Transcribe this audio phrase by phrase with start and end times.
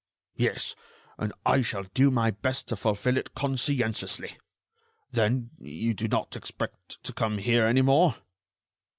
[0.35, 0.73] "Yes,
[1.19, 4.35] and I shall do my best to fulfil it conscientiously.
[5.11, 8.15] Then you do not expect to come here any more?"